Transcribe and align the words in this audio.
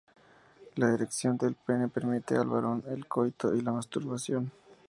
La 0.77 0.91
erección 0.95 1.37
del 1.37 1.53
pene 1.53 1.87
permite 1.87 2.35
al 2.35 2.47
varón 2.47 2.83
el 2.87 3.07
coito 3.07 3.53
y 3.53 3.61
la 3.61 3.71
masturbación. 3.71 4.51